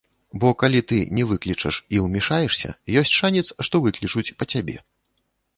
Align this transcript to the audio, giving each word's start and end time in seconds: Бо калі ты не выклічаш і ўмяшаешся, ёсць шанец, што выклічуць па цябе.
Бо 0.43 0.47
калі 0.61 0.79
ты 0.91 0.97
не 1.17 1.25
выклічаш 1.31 1.75
і 1.97 2.01
ўмяшаешся, 2.05 2.69
ёсць 3.03 3.15
шанец, 3.21 3.47
што 3.69 3.85
выклічуць 3.85 4.29
па 4.41 4.53
цябе. 4.55 4.77